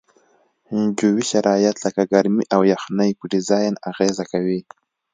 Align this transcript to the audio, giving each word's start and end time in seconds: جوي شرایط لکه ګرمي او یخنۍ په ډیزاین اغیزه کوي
جوي 0.99 1.23
شرایط 1.31 1.75
لکه 1.85 2.01
ګرمي 2.11 2.43
او 2.55 2.61
یخنۍ 2.73 3.11
په 3.19 3.25
ډیزاین 3.33 3.73
اغیزه 3.89 4.23
کوي 4.31 4.59